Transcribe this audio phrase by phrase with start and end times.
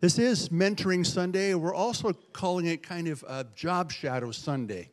[0.00, 1.52] This is Mentoring Sunday.
[1.52, 4.88] We're also calling it kind of a Job Shadow Sunday.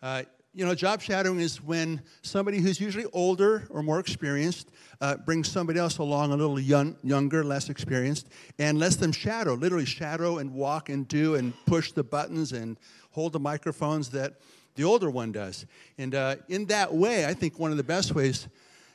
[0.00, 0.22] Uh,
[0.54, 4.70] you know, job shadowing is when somebody who's usually older or more experienced
[5.00, 8.28] uh, brings somebody else along a little young, younger, less experienced,
[8.60, 12.78] and lets them shadow, literally shadow and walk and do and push the buttons and
[13.10, 14.34] hold the microphones that
[14.76, 15.66] the older one does.
[15.98, 18.46] And uh, in that way, I think one of the best ways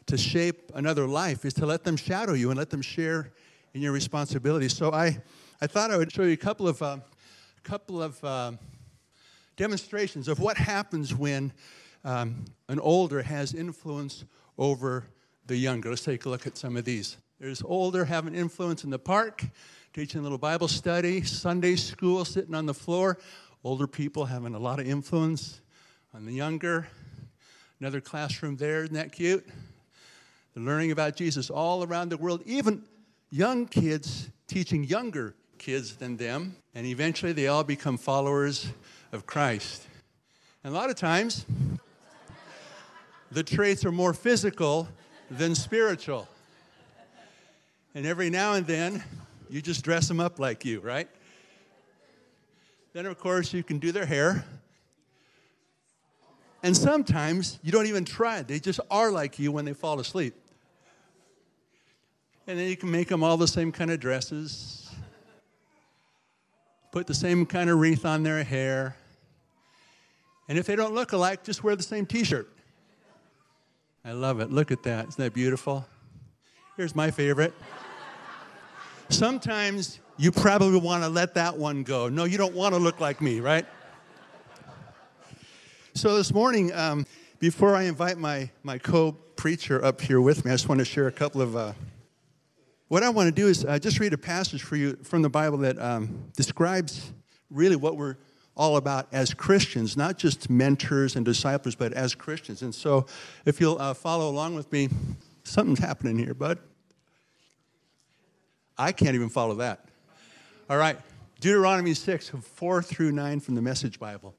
[0.05, 3.33] to shape another life is to let them shadow you and let them share
[3.73, 4.73] in your responsibilities.
[4.73, 5.21] So I
[5.61, 6.99] I thought I would show you a couple of, uh,
[7.63, 8.53] couple of uh,
[9.57, 11.51] demonstrations of what happens when
[12.05, 14.23] um, an older has influence
[14.57, 15.07] over
[15.47, 15.89] the younger.
[15.89, 17.17] Let's take a look at some of these.
[17.41, 19.43] There's older having influence in the park,
[19.91, 23.17] teaching a little Bible study, Sunday school, sitting on the floor.
[23.65, 25.59] Older people having a lot of influence
[26.13, 26.87] on the younger.
[27.81, 29.45] Another classroom there, isn't that cute?
[30.53, 32.43] They're learning about Jesus all around the world.
[32.45, 32.83] Even
[33.29, 38.67] young kids teaching younger kids than them, and eventually they all become followers
[39.11, 39.85] of Christ.
[40.63, 41.45] And a lot of times,
[43.31, 44.87] the traits are more physical
[45.29, 46.27] than spiritual.
[47.93, 49.03] And every now and then,
[49.49, 51.07] you just dress them up like you, right?
[52.93, 54.45] Then, of course, you can do their hair.
[56.61, 60.35] And sometimes you don't even try, they just are like you when they fall asleep.
[62.47, 64.78] And then you can make them all the same kind of dresses,
[66.91, 68.95] put the same kind of wreath on their hair.
[70.47, 72.49] And if they don't look alike, just wear the same t shirt.
[74.03, 74.49] I love it.
[74.49, 75.09] Look at that.
[75.09, 75.85] Isn't that beautiful?
[76.77, 77.53] Here's my favorite.
[79.09, 82.09] Sometimes you probably want to let that one go.
[82.09, 83.65] No, you don't want to look like me, right?
[85.93, 87.05] So this morning, um,
[87.39, 90.85] before I invite my, my co preacher up here with me, I just want to
[90.85, 91.73] share a couple of uh,
[92.89, 95.29] what I want to do is uh, just read a passage for you from the
[95.29, 97.13] Bible that um, describes
[97.49, 98.17] really what we're
[98.57, 102.61] all about as Christians, not just mentors and disciples, but as Christians.
[102.61, 103.05] And so,
[103.45, 104.89] if you'll uh, follow along with me,
[105.43, 106.57] something's happening here, bud.
[108.77, 109.85] I can't even follow that.
[110.69, 110.97] All right,
[111.39, 114.35] Deuteronomy 6, 4 through 9 from the Message Bible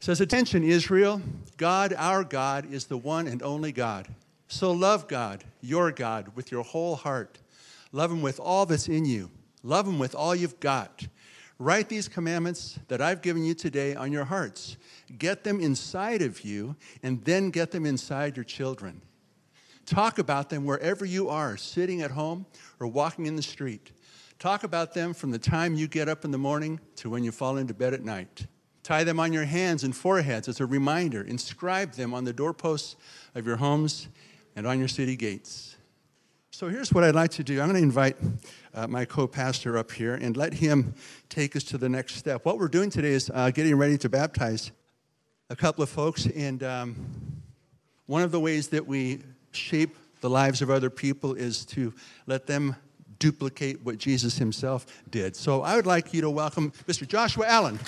[0.00, 1.20] it says, Attention, Israel,
[1.58, 4.08] God, our God, is the one and only God.
[4.48, 7.38] So love God, your God, with your whole heart
[7.92, 9.30] Love Him with all that's in you.
[9.62, 11.06] Love Him with all you've got.
[11.58, 14.78] Write these commandments that I've given you today on your hearts.
[15.18, 19.02] Get them inside of you, and then get them inside your children.
[19.84, 22.46] Talk about them wherever you are, sitting at home
[22.78, 23.92] or walking in the street.
[24.38, 27.32] Talk about them from the time you get up in the morning to when you
[27.32, 28.46] fall into bed at night.
[28.82, 31.22] Tie them on your hands and foreheads as a reminder.
[31.22, 32.96] Inscribe them on the doorposts
[33.34, 34.08] of your homes
[34.56, 35.76] and on your city gates.
[36.52, 37.60] So here's what I'd like to do.
[37.60, 38.16] I'm going to invite
[38.74, 40.94] uh, my co pastor up here and let him
[41.28, 42.44] take us to the next step.
[42.44, 44.72] What we're doing today is uh, getting ready to baptize
[45.48, 46.96] a couple of folks, and um,
[48.06, 49.20] one of the ways that we
[49.52, 51.94] shape the lives of other people is to
[52.26, 52.74] let them
[53.20, 55.36] duplicate what Jesus himself did.
[55.36, 57.06] So I would like you to welcome Mr.
[57.06, 57.78] Joshua Allen.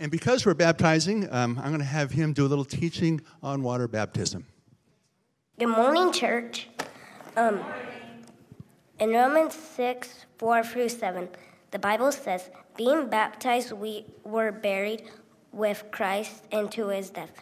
[0.00, 3.62] And because we're baptizing, um, I'm going to have him do a little teaching on
[3.62, 4.46] water baptism.
[5.58, 6.70] Good morning, church.
[7.36, 7.60] Um,
[8.98, 11.28] in Romans 6 4 through 7,
[11.70, 15.02] the Bible says, Being baptized, we were buried
[15.52, 17.32] with Christ into his death.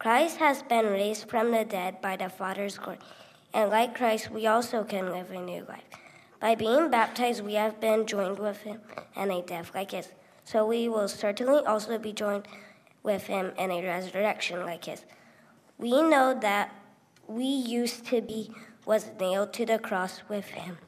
[0.00, 2.98] Christ has been raised from the dead by the Father's glory,
[3.54, 5.84] and like Christ, we also can live a new life.
[6.40, 8.80] By being baptized, we have been joined with him
[9.14, 10.08] in a death like his
[10.50, 12.48] so we will certainly also be joined
[13.02, 15.04] with him in a resurrection like his.
[15.76, 16.74] We know that
[17.26, 18.50] we used to be
[18.86, 20.78] was nailed to the cross with him.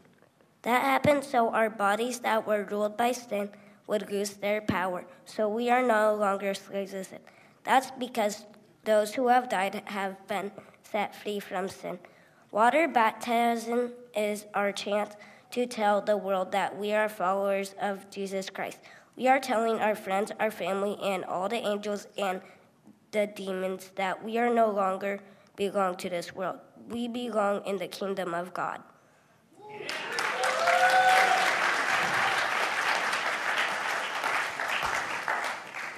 [0.62, 3.50] That happened so our bodies that were ruled by sin
[3.86, 7.18] would lose their power, so we are no longer slaves of sin.
[7.62, 8.46] That's because
[8.84, 11.98] those who have died have been set free from sin.
[12.50, 15.16] Water baptism is our chance
[15.50, 18.78] to tell the world that we are followers of Jesus Christ.
[19.20, 22.40] We are telling our friends, our family, and all the angels and
[23.10, 25.20] the demons that we are no longer
[25.56, 26.58] belong to this world.
[26.88, 28.80] We belong in the kingdom of God.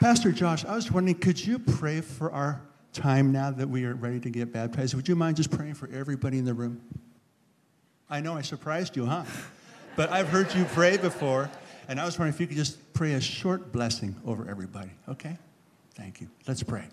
[0.01, 2.61] Pastor Josh, I was wondering, could you pray for our
[2.93, 4.95] time now that we are ready to get baptized?
[4.95, 6.81] Would you mind just praying for everybody in the room?
[8.11, 9.23] I know I surprised you, huh?
[9.95, 11.49] But I've heard you pray before.
[11.89, 15.37] And I was wondering if you could just pray a short blessing over everybody, okay?
[15.95, 16.29] Thank you.
[16.47, 16.85] Let's pray.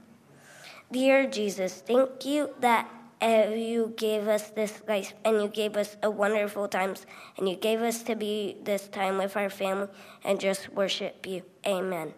[0.91, 2.89] Dear Jesus, thank you that
[3.21, 7.05] and you gave us this life, and you gave us a wonderful times,
[7.37, 9.87] and you gave us to be this time with our family
[10.23, 11.43] and just worship you.
[11.67, 12.13] Amen.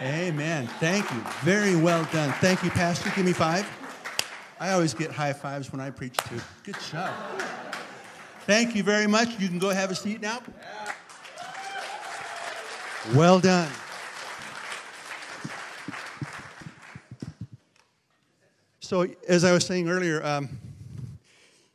[0.00, 0.66] Amen.
[0.78, 1.20] Thank you.
[1.42, 2.32] Very well done.
[2.34, 3.12] Thank you, Pastor.
[3.16, 3.68] Give me five.
[4.58, 6.40] I always get high fives when I preach too.
[6.64, 7.12] Good job.
[8.46, 9.38] Thank you very much.
[9.38, 10.40] You can go have a seat now.
[13.08, 13.70] Well done.
[18.80, 20.50] So, as I was saying earlier, um,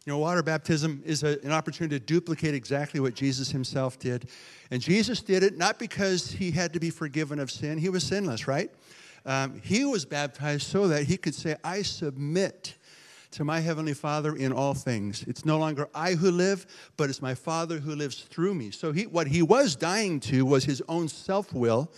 [0.05, 4.29] you know, water baptism is a, an opportunity to duplicate exactly what Jesus himself did.
[4.69, 8.03] And Jesus did it not because he had to be forgiven of sin, he was
[8.03, 8.69] sinless, right?
[9.25, 12.75] Um, he was baptized so that he could say, I submit
[13.31, 15.23] to my Heavenly Father in all things.
[15.27, 16.65] It's no longer I who live,
[16.97, 18.71] but it's my Father who lives through me.
[18.71, 21.91] So he, what he was dying to was his own self will,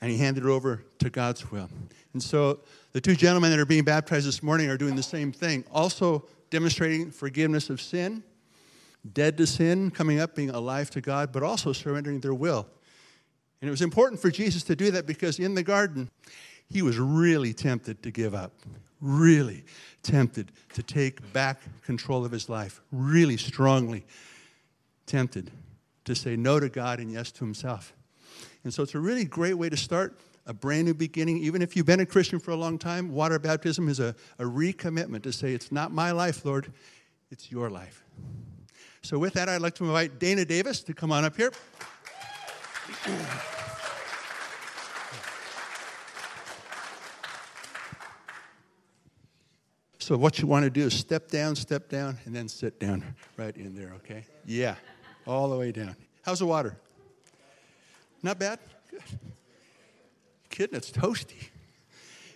[0.00, 1.68] and he handed it over to God's will.
[2.12, 2.60] And so
[2.92, 6.26] the two gentlemen that are being baptized this morning are doing the same thing, also
[6.50, 8.22] demonstrating forgiveness of sin,
[9.12, 12.66] dead to sin, coming up, being alive to God, but also surrendering their will.
[13.60, 16.10] And it was important for Jesus to do that because in the garden,
[16.68, 18.52] he was really tempted to give up,
[19.06, 19.64] really
[20.02, 24.04] tempted to take back control of his life, really strongly
[25.06, 25.50] tempted
[26.04, 27.92] to say no to God and yes to himself.
[28.64, 31.38] And so it's a really great way to start a brand new beginning.
[31.38, 34.44] Even if you've been a Christian for a long time, water baptism is a, a
[34.44, 36.72] recommitment to say, It's not my life, Lord,
[37.30, 38.02] it's your life.
[39.02, 41.52] So, with that, I'd like to invite Dana Davis to come on up here.
[50.06, 53.02] So, what you want to do is step down, step down, and then sit down
[53.36, 54.24] right in there, okay?
[54.44, 54.76] Yeah,
[55.26, 55.96] all the way down.
[56.22, 56.76] How's the water?
[58.22, 58.60] Not bad?
[58.88, 59.02] Good.
[60.48, 61.48] Kidding, it's toasty.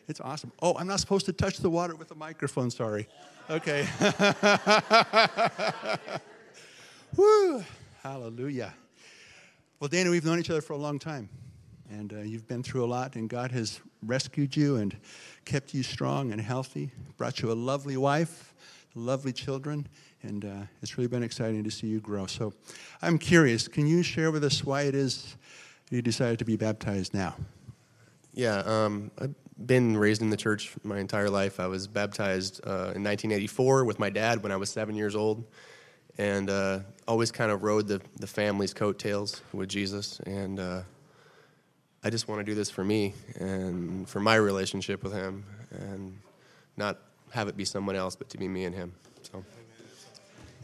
[0.09, 0.51] It's awesome.
[0.61, 3.07] Oh, I'm not supposed to touch the water with a microphone, sorry.
[3.49, 3.87] Okay.
[7.17, 7.63] Woo!
[8.03, 8.75] Hallelujah.
[9.79, 11.29] Well, Dana, we've known each other for a long time.
[11.91, 14.97] And uh, you've been through a lot, and God has rescued you and
[15.45, 18.55] kept you strong and healthy, brought you a lovely wife,
[18.95, 19.89] lovely children,
[20.23, 22.27] and uh, it's really been exciting to see you grow.
[22.27, 22.53] So
[23.03, 25.37] I'm curious, can you share with us why it is
[25.91, 27.35] you decided to be baptized now?
[28.35, 29.35] Yeah, um, I've
[29.67, 31.59] been raised in the church my entire life.
[31.59, 35.45] I was baptized uh, in 1984 with my dad when I was seven years old,
[36.19, 40.21] and uh, always kind of rode the, the family's coattails with Jesus.
[40.21, 40.83] And uh,
[42.03, 46.19] I just want to do this for me and for my relationship with Him, and
[46.77, 46.99] not
[47.33, 48.93] have it be someone else, but to be me and Him.
[49.23, 49.45] So.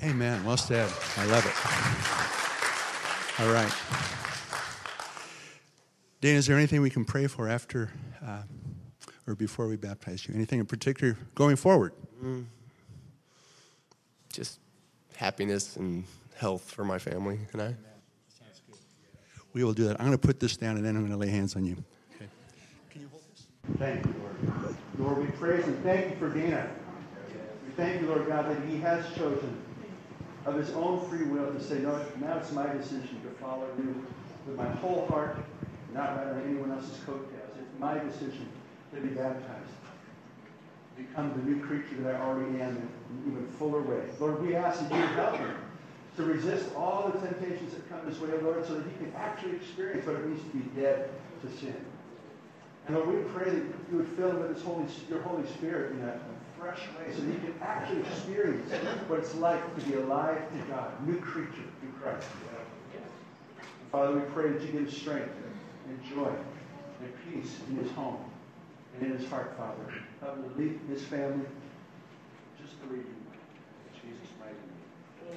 [0.03, 0.45] Amen.
[0.45, 0.91] Well said.
[1.17, 3.43] I love it.
[3.43, 3.73] All right.
[6.23, 7.91] Dana, is there anything we can pray for after
[8.27, 8.43] uh,
[9.27, 10.35] or before we baptize you?
[10.35, 11.93] Anything in particular going forward?
[12.25, 12.47] Mm.
[14.33, 14.59] Just
[15.17, 16.05] happiness and
[16.37, 17.75] health for my family and I.
[19.57, 19.99] We will do that.
[19.99, 21.83] I'm going to put this down and then I'm going to lay hands on you.
[22.15, 22.29] Okay.
[22.91, 23.47] Can you hold this?
[23.79, 24.77] Thank you, Lord.
[24.99, 26.69] Lord, we praise and thank you for Dana.
[27.67, 29.57] We thank you, Lord God, that he has chosen
[30.45, 34.07] of his own free will to say, no, now it's my decision to follow you
[34.47, 35.39] with my whole heart,
[35.95, 37.57] not ride on anyone else's coattails.
[37.59, 38.47] It's my decision
[38.95, 39.73] to be baptized,
[40.99, 42.91] become the new creature that I already am in an
[43.27, 44.03] even fuller way.
[44.21, 45.57] Lord, we ask that you help him
[46.17, 49.57] to resist all the temptations that come his way, Lord, so that he can actually
[49.57, 51.11] experience what it means to be dead
[51.43, 51.77] to sin.
[52.87, 55.93] And Lord, we pray that you would fill him with his Holy, your Holy Spirit
[55.93, 56.19] in a
[56.59, 58.73] fresh way so that he can actually experience
[59.09, 62.29] what it's like to be alive to God, new creature in Christ.
[63.93, 65.31] Father, we pray that you give him strength
[65.89, 66.33] and joy
[67.01, 68.19] and peace in his home
[68.95, 69.93] and in his heart, Father.
[70.21, 71.47] Help him to lead his family
[72.61, 73.16] just the way you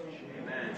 [0.08, 0.76] Amen.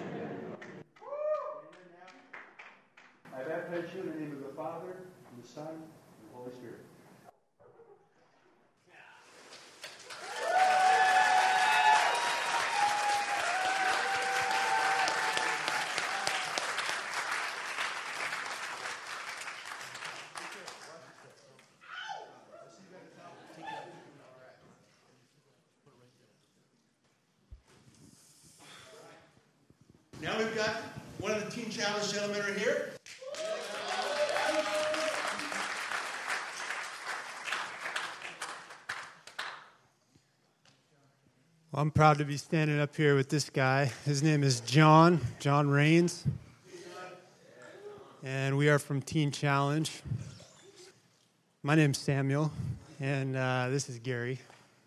[3.36, 4.96] I baptize you in the name of the Father,
[5.32, 6.80] and the Son, and the Holy Spirit.
[30.22, 30.70] Now we've got
[31.18, 32.94] one of the Teen Challenge gentlemen are here.
[41.72, 43.86] Well, I'm proud to be standing up here with this guy.
[44.06, 46.26] His name is John, John Rains.
[48.24, 50.02] And we are from Teen Challenge.
[51.62, 52.52] My name's Samuel,
[53.00, 54.40] and uh, this is Gary.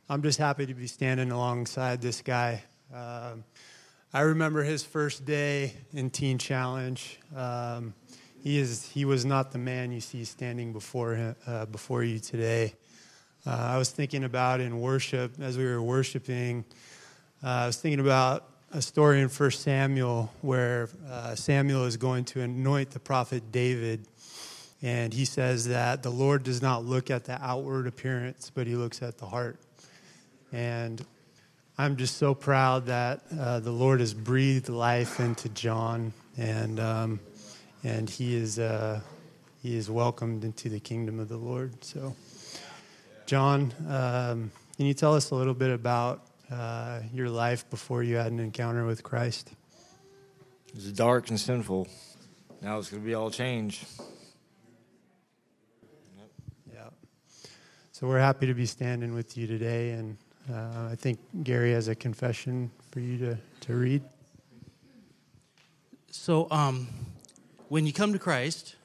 [0.09, 2.65] I'm just happy to be standing alongside this guy.
[2.93, 3.45] Um,
[4.13, 7.21] I remember his first day in Teen Challenge.
[7.37, 7.95] Um,
[8.43, 12.19] he is he was not the man you see standing before him, uh, before you
[12.19, 12.75] today.
[13.47, 16.65] Uh, I was thinking about in worship as we were worshiping.
[17.45, 22.25] Uh, I was thinking about a story in 1 Samuel where uh, Samuel is going
[22.27, 24.09] to anoint the prophet David.
[24.81, 28.77] And he says that the Lord does not look at the outward appearance, but he
[28.77, 29.59] looks at the heart.
[30.53, 31.05] And
[31.77, 37.21] I'm just so proud that uh, the Lord has breathed life into John, and um,
[37.83, 39.01] and he is uh,
[39.63, 41.85] he is welcomed into the kingdom of the Lord.
[41.85, 42.17] So,
[43.27, 48.17] John, um, can you tell us a little bit about uh, your life before you
[48.17, 49.53] had an encounter with Christ?
[50.69, 51.89] It was dark and sinful.
[52.61, 53.87] Now it's going to be all changed.
[56.73, 56.89] Yeah.
[57.93, 60.17] So we're happy to be standing with you today, and
[60.51, 64.03] uh, I think Gary has a confession for you to, to read.
[66.11, 66.89] So, um,
[67.69, 68.77] when you come to Christ,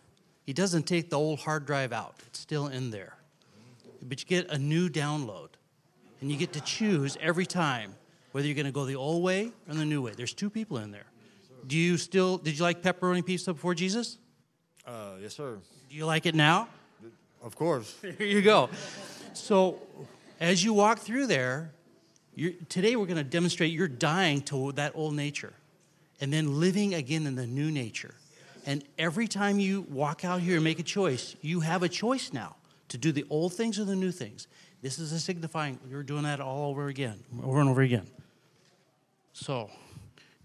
[0.45, 3.15] He doesn't take the old hard drive out, it's still in there.
[4.01, 5.48] But you get a new download,
[6.21, 7.95] and you get to choose every time
[8.31, 10.13] whether you're going to go the old way or the new way.
[10.15, 11.05] There's two people in there.
[11.65, 14.17] Do you still, did you like pepperoni pizza before Jesus?
[14.85, 15.57] Uh, yes, sir.
[15.89, 16.67] Do you like it now?
[17.43, 17.95] Of course.
[18.01, 18.69] Here you go.
[19.33, 19.79] So,
[20.39, 21.71] as you walk through there,
[22.69, 25.53] today we're going to demonstrate you're dying to that old nature
[26.21, 28.15] and then living again in the new nature.
[28.65, 32.33] And every time you walk out here and make a choice, you have a choice
[32.33, 32.55] now
[32.89, 34.47] to do the old things or the new things.
[34.81, 38.07] This is a signifying you're doing that all over again, over and over again.
[39.33, 39.69] So,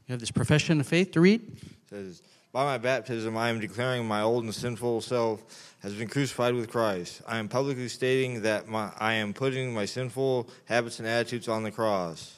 [0.07, 1.41] you have this profession of faith to read.
[1.43, 2.23] It says,
[2.53, 6.71] by my baptism, I am declaring my old and sinful self has been crucified with
[6.71, 7.23] Christ.
[7.27, 11.63] I am publicly stating that my, I am putting my sinful habits and attitudes on
[11.63, 12.37] the cross.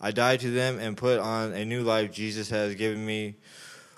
[0.00, 3.36] I die to them and put on a new life Jesus has given me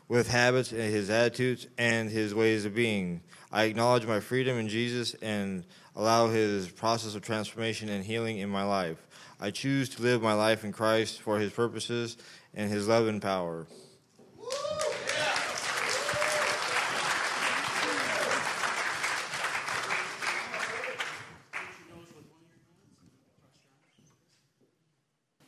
[0.08, 3.22] with habits and his attitudes and his ways of being.
[3.50, 5.64] I acknowledge my freedom in Jesus and
[5.96, 9.06] allow his process of transformation and healing in my life.
[9.40, 12.16] I choose to live my life in Christ for his purposes
[12.54, 13.66] and his love and power.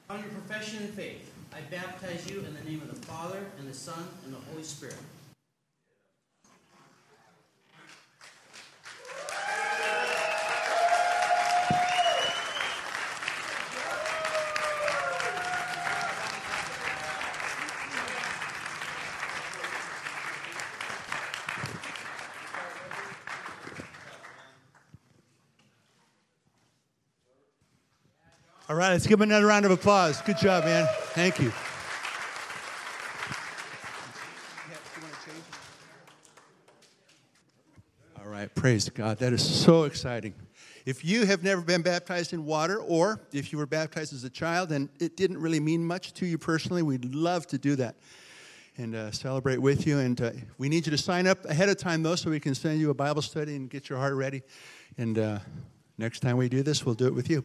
[0.09, 3.69] On your profession and faith, I baptize you in the name of the Father, and
[3.69, 4.95] the Son, and the Holy Spirit.
[28.77, 30.21] All right, let's give him another round of applause.
[30.21, 30.87] Good job, man.
[31.15, 31.51] Thank you.
[38.21, 39.17] All right, praise God.
[39.17, 40.35] That is so exciting.
[40.85, 44.29] If you have never been baptized in water, or if you were baptized as a
[44.29, 47.97] child and it didn't really mean much to you personally, we'd love to do that
[48.77, 50.01] and uh, celebrate with you.
[50.01, 52.55] And uh, we need you to sign up ahead of time, though, so we can
[52.55, 54.43] send you a Bible study and get your heart ready.
[54.99, 55.39] And uh,
[55.97, 57.43] next time we do this, we'll do it with you.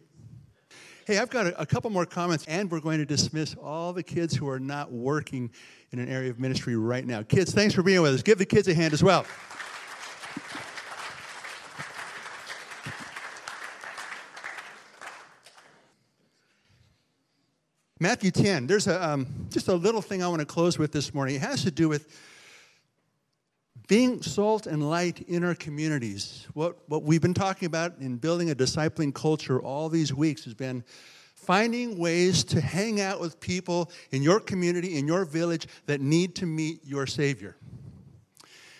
[1.04, 4.04] Hey, I've got a, a couple more comments, and we're going to dismiss all the
[4.04, 5.50] kids who are not working
[5.90, 7.24] in an area of ministry right now.
[7.24, 8.22] Kids, thanks for being with us.
[8.22, 9.26] Give the kids a hand as well.
[17.98, 21.12] Matthew 10, there's a, um, just a little thing I want to close with this
[21.12, 21.34] morning.
[21.34, 22.16] It has to do with
[23.92, 26.46] being salt and light in our communities.
[26.54, 30.54] What, what we've been talking about in building a discipling culture all these weeks has
[30.54, 30.82] been
[31.34, 36.34] finding ways to hang out with people in your community, in your village that need
[36.36, 37.54] to meet your Savior.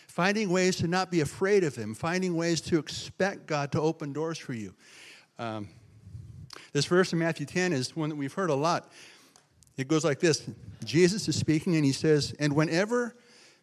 [0.07, 4.15] Finding ways to not be afraid of Him, finding ways to expect God to open
[4.15, 4.73] doors for you.
[5.39, 5.69] Um,
[6.73, 8.91] this verse in Matthew 10 is one that we've heard a lot.
[9.77, 10.49] It goes like this
[10.87, 13.15] Jesus is speaking, and he says, And whenever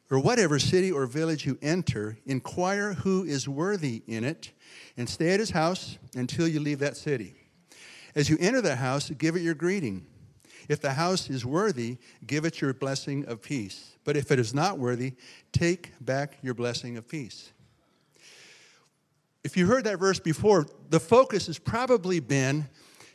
[0.09, 4.51] or whatever city or village you enter, inquire who is worthy in it,
[4.97, 7.35] and stay at his house until you leave that city.
[8.15, 10.05] As you enter the house, give it your greeting.
[10.67, 13.95] If the house is worthy, give it your blessing of peace.
[14.03, 15.13] But if it is not worthy,
[15.51, 17.51] take back your blessing of peace.
[19.43, 22.67] If you heard that verse before, the focus has probably been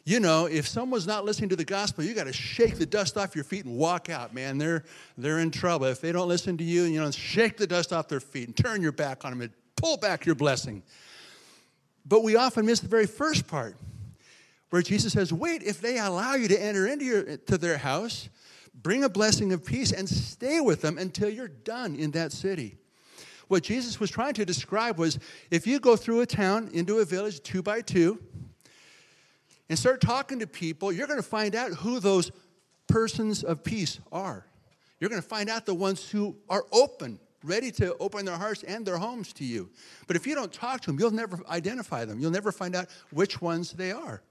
[0.06, 3.16] you know, if someone's not listening to the gospel, you got to shake the dust
[3.16, 4.58] off your feet and walk out, man.
[4.58, 4.84] They're,
[5.16, 5.86] they're in trouble.
[5.86, 8.56] If they don't listen to you, you know, shake the dust off their feet and
[8.56, 10.82] turn your back on them and pull back your blessing.
[12.04, 13.76] But we often miss the very first part.
[14.68, 18.28] where Jesus says, Wait, if they allow you to enter into your, to their house,
[18.74, 22.76] bring a blessing of peace and stay with them until you're done in that city.
[23.48, 25.18] What Jesus was trying to describe was
[25.50, 28.18] if you go through a town into a village two by two
[29.68, 32.30] and start talking to people, you're going to find out who those
[32.86, 34.46] persons of peace are.
[35.00, 38.62] You're going to find out the ones who are open, ready to open their hearts
[38.62, 39.70] and their homes to you.
[40.06, 42.20] But if you don't talk to them, you'll never identify them.
[42.20, 44.22] You'll never find out which ones they are.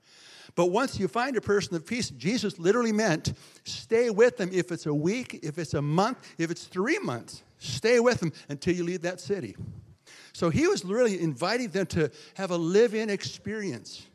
[0.56, 4.72] But once you find a person of peace, Jesus literally meant stay with them if
[4.72, 7.44] it's a week, if it's a month, if it's three months.
[7.58, 9.56] Stay with them until you leave that city.
[10.34, 14.06] So he was really inviting them to have a live in experience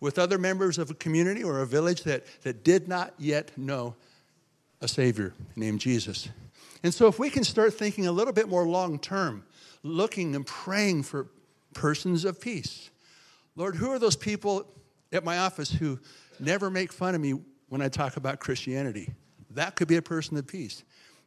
[0.00, 3.94] with other members of a community or a village that, that did not yet know
[4.80, 6.28] a Savior named Jesus.
[6.82, 9.44] And so, if we can start thinking a little bit more long term,
[9.82, 11.28] looking and praying for
[11.74, 12.90] persons of peace.
[13.56, 14.66] Lord, who are those people
[15.12, 15.98] at my office who
[16.38, 17.34] never make fun of me
[17.68, 19.12] when I talk about Christianity?
[19.50, 20.84] That could be a person of peace.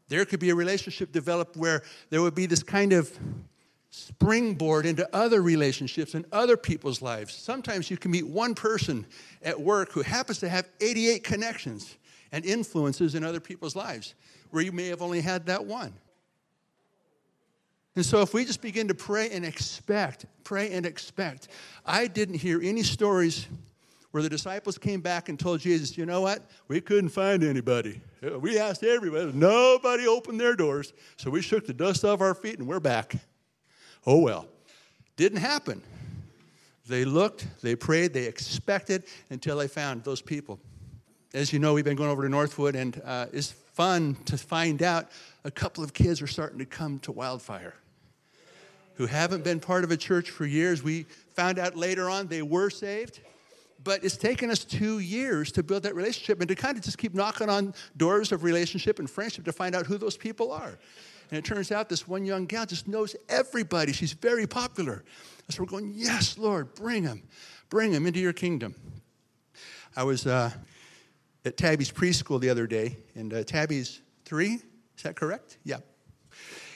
[0.07, 3.17] There could be a relationship developed where there would be this kind of
[3.91, 7.33] springboard into other relationships and other people's lives.
[7.35, 9.05] Sometimes you can meet one person
[9.43, 11.97] at work who happens to have 88 connections
[12.31, 14.15] and influences in other people's lives
[14.49, 15.93] where you may have only had that one.
[17.97, 21.49] And so, if we just begin to pray and expect, pray and expect.
[21.85, 23.47] I didn't hear any stories
[24.11, 26.49] where the disciples came back and told Jesus, you know what?
[26.69, 27.99] We couldn't find anybody.
[28.39, 30.93] We asked everybody, nobody opened their doors.
[31.17, 33.15] So we shook the dust off our feet and we're back.
[34.05, 34.47] Oh well.
[35.17, 35.83] Didn't happen.
[36.87, 40.59] They looked, they prayed, they expected until they found those people.
[41.33, 44.81] As you know, we've been going over to Northwood, and uh, it's fun to find
[44.83, 45.09] out
[45.43, 47.75] a couple of kids are starting to come to Wildfire
[49.01, 50.83] who haven't been part of a church for years.
[50.83, 53.19] We found out later on they were saved,
[53.83, 56.99] but it's taken us two years to build that relationship and to kind of just
[56.99, 60.77] keep knocking on doors of relationship and friendship to find out who those people are.
[61.31, 63.93] And it turns out this one young gal just knows everybody.
[63.93, 65.03] She's very popular.
[65.49, 67.23] So we're going, Yes, Lord, bring them.
[67.69, 68.75] Bring them into your kingdom.
[69.95, 70.51] I was uh,
[71.45, 74.59] at Tabby's preschool the other day, and uh, Tabby's three.
[74.97, 75.57] Is that correct?
[75.63, 75.77] Yeah.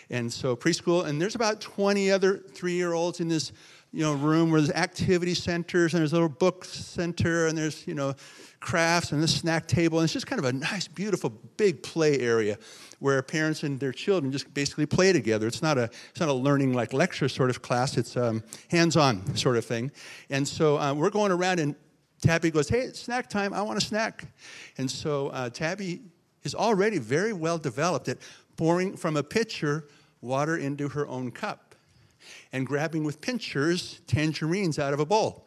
[0.09, 3.51] And so preschool, and there's about 20 other three-year-olds in this,
[3.95, 7.87] you know, room where there's activity centers and there's a little book center and there's,
[7.87, 8.13] you know,
[8.59, 9.99] crafts and this snack table.
[9.99, 12.57] And it's just kind of a nice, beautiful, big play area
[12.99, 15.47] where parents and their children just basically play together.
[15.47, 17.95] It's not a, it's not a learning like lecture sort of class.
[17.95, 19.91] It's um, hands-on sort of thing.
[20.29, 21.73] And so uh, we're going around and
[22.21, 23.53] Tabby goes, hey, it's snack time.
[23.53, 24.25] I want a snack.
[24.77, 26.01] And so uh, Tabby
[26.43, 28.17] is already very well developed at
[28.57, 29.87] pouring from a pitcher
[30.19, 31.64] water into her own cup
[32.51, 35.45] and grabbing with pinchers tangerines out of a bowl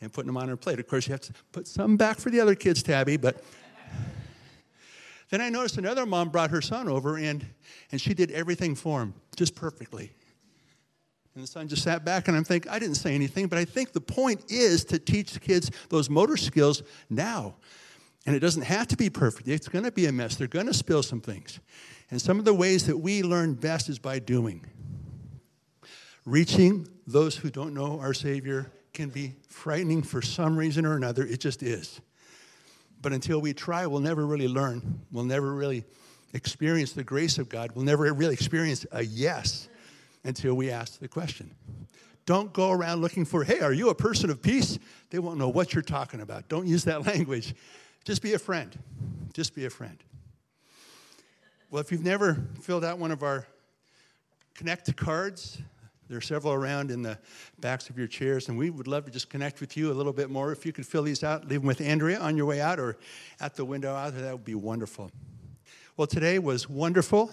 [0.00, 0.78] and putting them on her plate.
[0.78, 3.42] Of course, you have to put some back for the other kids, Tabby, but.
[5.30, 7.46] Then I noticed another mom brought her son over and,
[7.92, 10.12] and she did everything for him just perfectly.
[11.34, 13.64] And the son just sat back, and I'm thinking, I didn't say anything, but I
[13.64, 17.54] think the point is to teach the kids those motor skills now.
[18.26, 20.36] And it doesn't have to be perfect, it's going to be a mess.
[20.36, 21.60] They're going to spill some things.
[22.10, 24.66] And some of the ways that we learn best is by doing.
[26.26, 31.24] Reaching those who don't know our Savior can be frightening for some reason or another,
[31.24, 32.00] it just is.
[33.02, 35.00] But until we try, we'll never really learn.
[35.10, 35.84] We'll never really
[36.34, 37.72] experience the grace of God.
[37.74, 39.68] We'll never really experience a yes
[40.24, 41.54] until we ask the question.
[42.26, 44.78] Don't go around looking for, hey, are you a person of peace?
[45.08, 46.48] They won't know what you're talking about.
[46.48, 47.54] Don't use that language.
[48.04, 48.78] Just be a friend.
[49.32, 49.96] Just be a friend.
[51.70, 53.46] Well, if you've never filled out one of our
[54.54, 55.62] Connect cards,
[56.10, 57.16] there are several around in the
[57.60, 60.12] backs of your chairs, and we would love to just connect with you a little
[60.12, 60.50] bit more.
[60.50, 62.98] If you could fill these out, leave them with Andrea on your way out or
[63.40, 65.12] at the window out there, that would be wonderful.
[65.96, 67.30] Well, today was wonderful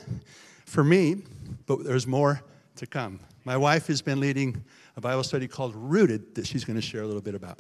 [0.68, 1.24] for me,
[1.66, 2.44] but there's more
[2.76, 3.20] to come.
[3.46, 4.64] My wife has been leading
[4.96, 7.58] a Bible study called Rooted that she's going to share a little bit about.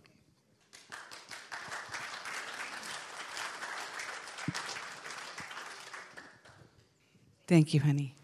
[7.47, 8.16] Thank you, honey.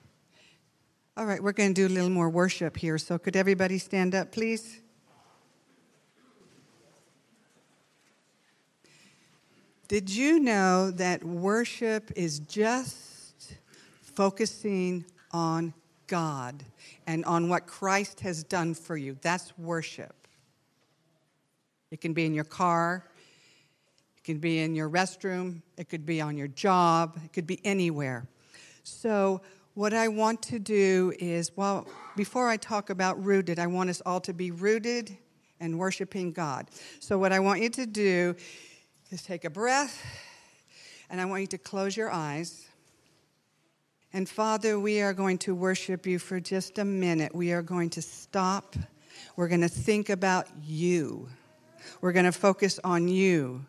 [1.15, 2.97] All right, we're going to do a little more worship here.
[2.97, 4.80] So, could everybody stand up, please?
[9.88, 13.58] Did you know that worship is just
[14.02, 15.73] focusing on
[16.08, 16.63] God
[17.08, 19.17] and on what Christ has done for you.
[19.21, 20.28] That's worship.
[21.91, 23.06] It can be in your car,
[24.17, 27.60] it can be in your restroom, it could be on your job, it could be
[27.63, 28.28] anywhere.
[28.84, 29.41] So,
[29.75, 34.01] what I want to do is, well, before I talk about rooted, I want us
[34.05, 35.17] all to be rooted
[35.59, 36.67] and worshiping God.
[36.99, 38.36] So, what I want you to do
[39.09, 40.05] is take a breath,
[41.09, 42.67] and I want you to close your eyes.
[44.13, 47.33] And Father, we are going to worship you for just a minute.
[47.33, 48.75] We are going to stop.
[49.36, 51.29] We're going to think about you.
[51.99, 53.65] We're going to focus on you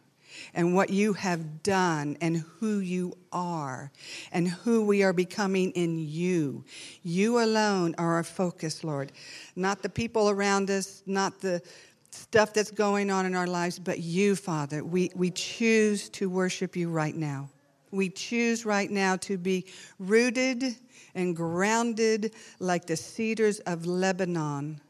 [0.54, 3.90] and what you have done and who you are
[4.32, 6.64] and who we are becoming in you.
[7.02, 9.12] You alone are our focus, Lord.
[9.56, 11.62] Not the people around us, not the
[12.10, 14.84] stuff that's going on in our lives, but you, Father.
[14.84, 17.50] We, we choose to worship you right now.
[17.90, 19.66] We choose right now to be
[19.98, 20.76] rooted
[21.14, 24.80] and grounded like the cedars of Lebanon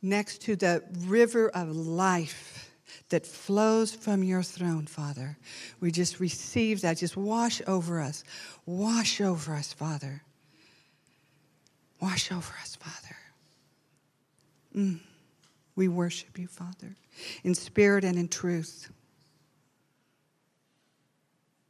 [0.00, 2.63] next to the river of life
[3.08, 5.36] that flows from your throne, Father.
[5.80, 6.98] We just receive that.
[6.98, 8.24] Just wash over us.
[8.66, 10.22] Wash over us, Father.
[12.00, 13.16] Wash over us, Father.
[14.76, 15.00] Mm.
[15.76, 16.96] We worship you, Father,
[17.42, 18.90] in spirit and in truth.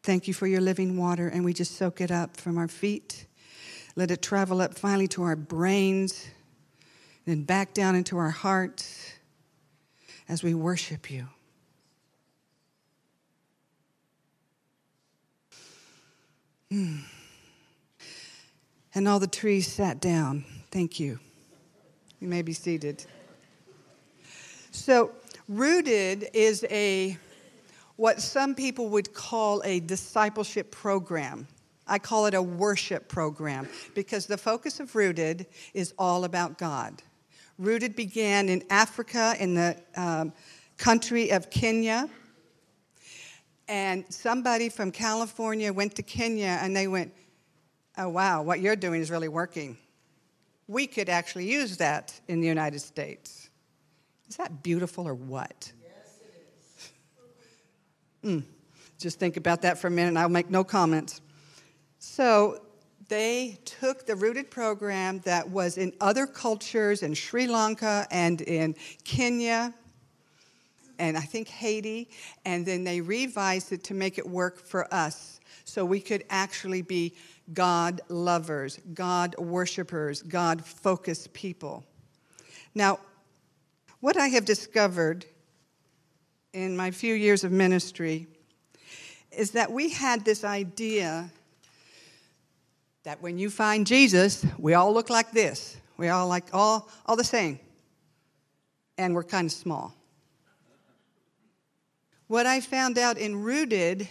[0.03, 3.27] Thank you for your living water, and we just soak it up from our feet.
[3.97, 6.27] Let it travel up finally to our brains,
[7.25, 9.14] then back down into our hearts
[10.29, 11.29] as we worship you.
[16.71, 16.99] Hmm.
[18.95, 20.45] And all the trees sat down.
[20.71, 21.19] Thank you.
[22.21, 23.05] You may be seated.
[24.71, 25.13] So,
[25.49, 27.19] Rooted is a
[27.97, 31.47] what some people would call a discipleship program.
[31.87, 37.03] I call it a worship program because the focus of Rooted is all about God.
[37.59, 40.33] Rooted began in Africa, in the um,
[40.77, 42.09] country of Kenya.
[43.69, 47.13] And somebody from California went to Kenya and they went,
[47.97, 49.79] Oh, wow, what you're doing is really working.
[50.67, 53.51] We could actually use that in the United States.
[54.29, 55.73] Is that beautiful or what?
[55.83, 56.47] Yes, it
[56.79, 56.91] is.
[58.41, 58.43] Mm.
[58.99, 61.21] Just think about that for a minute and I'll make no comments.
[61.99, 62.64] So,
[63.09, 68.75] they took the rooted program that was in other cultures in Sri Lanka and in
[69.05, 69.75] Kenya
[70.99, 72.09] and I think Haiti,
[72.45, 76.83] and then they revised it to make it work for us so we could actually
[76.83, 77.15] be
[77.53, 81.85] God lovers, God worshipers, God focused people.
[82.75, 83.01] Now,
[84.01, 85.25] what I have discovered
[86.53, 88.27] in my few years of ministry
[89.33, 91.31] is that we had this idea
[93.05, 95.77] that when you find Jesus, we all look like this.
[95.97, 97.61] We all like all, all the same.
[98.99, 99.95] And we're kind of small.
[102.27, 104.09] What I found out in Rooted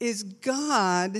[0.00, 1.18] is God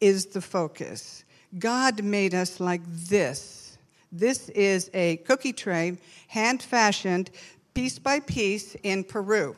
[0.00, 1.24] is the focus.
[1.58, 3.78] God made us like this.
[4.12, 5.96] This is a cookie tray,
[6.28, 7.30] hand fashioned,
[7.72, 9.56] piece by piece in Peru.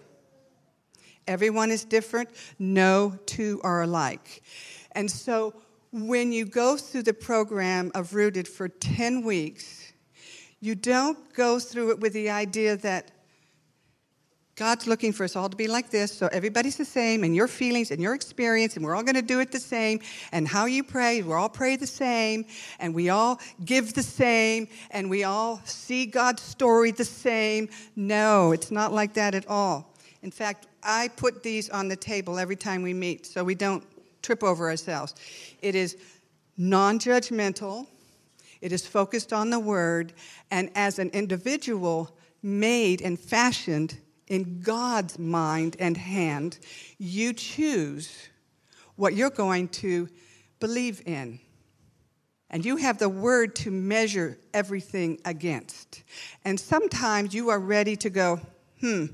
[1.26, 4.42] Everyone is different, no two are alike.
[4.92, 5.54] And so
[5.92, 9.92] when you go through the program of Rooted for 10 weeks,
[10.60, 13.10] you don't go through it with the idea that
[14.56, 17.46] God's looking for us all to be like this, so everybody's the same, and your
[17.46, 20.00] feelings and your experience, and we're all going to do it the same.
[20.32, 22.44] And how you pray, we all pray the same,
[22.80, 27.68] and we all give the same, and we all see God's story the same.
[27.94, 29.94] No, it's not like that at all.
[30.22, 33.84] In fact, I put these on the table every time we meet so we don't
[34.22, 35.14] trip over ourselves.
[35.62, 35.96] It is
[36.56, 37.86] non judgmental,
[38.60, 40.12] it is focused on the word,
[40.50, 46.58] and as an individual, made and fashioned in God's mind and hand,
[46.98, 48.28] you choose
[48.96, 50.08] what you're going to
[50.60, 51.40] believe in.
[52.50, 56.02] And you have the word to measure everything against.
[56.44, 58.40] And sometimes you are ready to go,
[58.80, 59.06] hmm,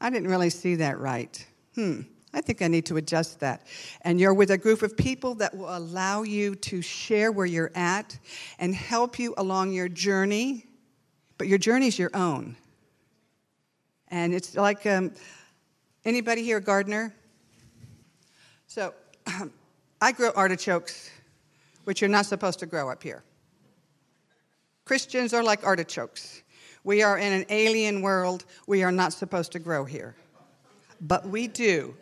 [0.00, 1.46] I didn't really see that right.
[1.74, 2.02] Hmm,
[2.36, 3.66] I think I need to adjust that.
[4.02, 7.72] And you're with a group of people that will allow you to share where you're
[7.74, 8.18] at
[8.58, 10.66] and help you along your journey.
[11.38, 12.54] But your journey's your own.
[14.08, 15.12] And it's like um,
[16.04, 17.14] anybody here gardener?
[18.66, 18.92] So
[20.02, 21.10] I grow artichokes,
[21.84, 23.24] which you're not supposed to grow up here.
[24.84, 26.42] Christians are like artichokes.
[26.84, 28.44] We are in an alien world.
[28.66, 30.14] We are not supposed to grow here.
[31.00, 31.96] But we do.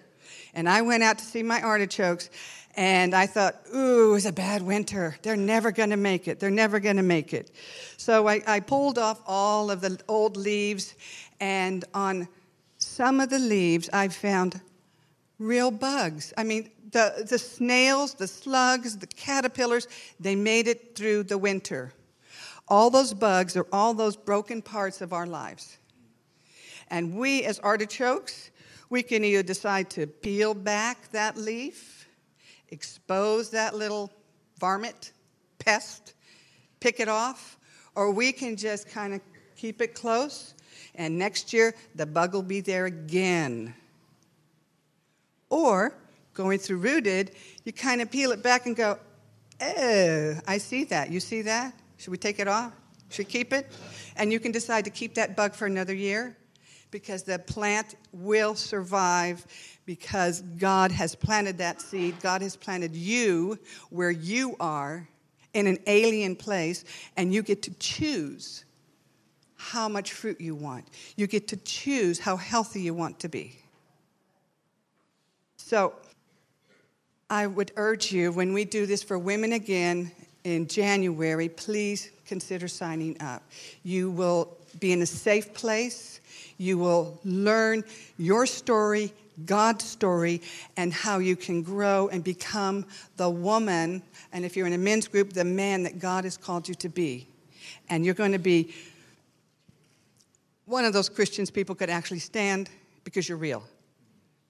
[0.55, 2.31] And I went out to see my artichokes,
[2.77, 5.17] and I thought, ooh, it's a bad winter.
[5.23, 6.41] They're never going to make it.
[6.41, 7.51] They're never going to make it.
[7.97, 10.95] So I, I, pulled off all of the old leaves,
[11.41, 12.29] and on
[12.79, 14.61] some of the leaves, I found
[15.39, 16.33] real bugs.
[16.37, 19.89] I mean, the, the snails, the slugs, the caterpillars,
[20.21, 21.93] they made it through the winter.
[22.69, 25.77] All those bugs are all those broken parts of our lives.
[26.89, 28.51] And we, as artichokes,
[28.95, 32.07] we can either decide to peel back that leaf,
[32.69, 34.09] expose that little
[34.61, 35.11] varmint,
[35.59, 36.15] pest,
[36.79, 37.59] pick it off,
[37.97, 39.21] or we can just kind of
[39.57, 40.55] keep it close,
[40.95, 43.75] and next year the bug will be there again.
[45.51, 45.93] Or,
[46.33, 47.33] going through rooted,
[47.65, 48.97] you kind of peel it back and go,
[49.61, 51.11] oh, I see that.
[51.11, 51.75] You see that?
[51.97, 52.71] Should we take it off?
[53.11, 53.73] Should we keep it?
[54.15, 56.37] And you can decide to keep that bug for another year
[56.95, 59.45] because the plant will survive
[59.85, 62.15] because God has planted that seed.
[62.21, 63.59] God has planted you
[63.91, 65.09] where you are
[65.55, 66.85] in an alien place,
[67.17, 68.65] and you get to choose
[69.57, 70.87] how much fruit you want.
[71.17, 73.59] You get to choose how healthy you want to be.
[75.57, 75.95] So,
[77.29, 80.13] I would urge you when we do this for women again
[80.45, 83.43] in January, please consider signing up.
[83.83, 86.21] You will be in a safe place.
[86.59, 87.85] You will learn
[88.19, 89.13] your story,
[89.45, 90.41] God's story,
[90.77, 92.87] and how you can grow and become
[93.17, 96.69] the woman, and if you're in a men's group, the man that God has called
[96.69, 97.27] you to be.
[97.89, 98.75] And you're going to be
[100.67, 102.71] one of those Christians people could actually stand
[103.03, 103.63] because you're real,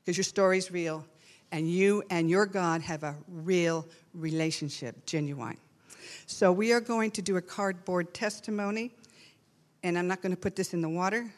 [0.05, 1.05] because your story's real,
[1.51, 5.57] and you and your God have a real relationship, genuine.
[6.27, 8.93] So we are going to do a cardboard testimony,
[9.83, 11.33] and I'm not going to put this in the water.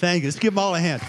[0.00, 0.28] Thank you.
[0.28, 1.02] Let's give them all a hand.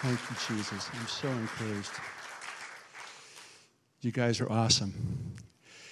[0.00, 0.88] Thank you, Jesus.
[0.98, 1.90] I'm so encouraged.
[4.00, 4.94] You guys are awesome.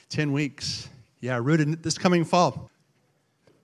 [0.08, 0.88] 10 weeks.
[1.20, 2.70] Yeah, rooted this coming fall.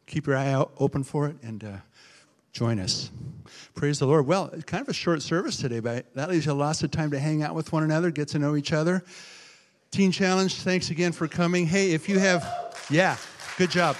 [0.06, 1.76] Keep your eye out open for it and uh,
[2.52, 3.10] join us.
[3.74, 4.26] Praise the Lord.
[4.26, 7.12] Well, it's kind of a short service today, but that leaves you lots of time
[7.12, 9.02] to hang out with one another, get to know each other.
[9.90, 11.66] Teen Challenge, thanks again for coming.
[11.66, 12.46] Hey, if you have,
[12.90, 13.16] yeah,
[13.56, 13.96] good job.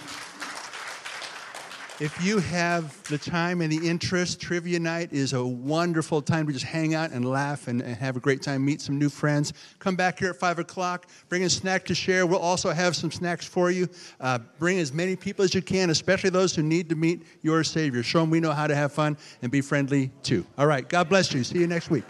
[2.00, 6.52] If you have the time and the interest, trivia night is a wonderful time to
[6.52, 9.52] just hang out and laugh and, and, have a great time, meet some new friends.
[9.78, 12.26] Come back here at 5 o'clock, bring a snack to share.
[12.26, 13.88] We'll also have some snacks for you.
[14.20, 17.62] Uh, bring as many people as you can, especially those who need to meet your
[17.62, 18.02] Savior.
[18.02, 20.44] Show them we know how to have fun and be friendly too.
[20.58, 21.44] All right, God bless you.
[21.44, 22.04] See you next week.